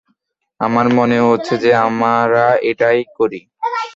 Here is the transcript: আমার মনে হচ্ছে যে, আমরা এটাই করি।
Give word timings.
আমার 0.59 0.87
মনে 0.89 1.17
হচ্ছে 1.19 1.53
যে, 1.57 1.71
আমরা 1.87 2.45
এটাই 2.63 2.99
করি। 3.17 3.39